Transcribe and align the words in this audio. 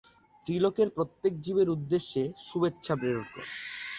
ত্রিলোকের 0.47 0.87
প্রত্যেক 0.89 1.33
জীবের 1.41 1.67
উদ্দেশ্যে 1.69 2.23
শুভেচ্ছা 2.47 2.93
প্রেরণ 2.95 3.25
কর। 3.33 3.45